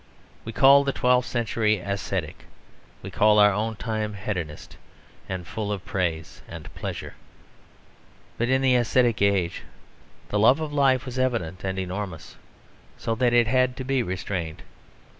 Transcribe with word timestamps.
We 0.45 0.51
call 0.51 0.83
the 0.83 0.91
twelfth 0.93 1.27
century 1.29 1.77
ascetic. 1.77 2.45
We 3.03 3.11
call 3.11 3.37
our 3.37 3.53
own 3.53 3.75
time 3.75 4.15
hedonist 4.15 4.75
and 5.29 5.45
full 5.45 5.71
of 5.71 5.85
praise 5.85 6.41
and 6.47 6.73
pleasure. 6.73 7.13
But 8.39 8.49
in 8.49 8.63
the 8.63 8.73
ascetic 8.73 9.21
age 9.21 9.61
the 10.29 10.39
love 10.39 10.59
of 10.59 10.73
life 10.73 11.05
was 11.05 11.19
evident 11.19 11.63
and 11.63 11.77
enormous, 11.77 12.35
so 12.97 13.13
that 13.13 13.31
it 13.31 13.45
had 13.45 13.77
to 13.77 13.83
be 13.83 14.01
restrained. 14.01 14.63